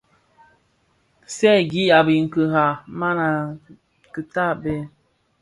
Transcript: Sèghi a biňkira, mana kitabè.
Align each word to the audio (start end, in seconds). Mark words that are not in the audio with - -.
Sèghi 1.35 1.83
a 1.97 1.99
biňkira, 2.07 2.65
mana 2.99 3.25
kitabè. 4.13 4.75